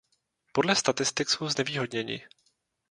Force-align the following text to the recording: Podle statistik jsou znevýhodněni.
Podle 0.53 0.75
statistik 0.75 1.29
jsou 1.29 1.47
znevýhodněni. 1.49 2.21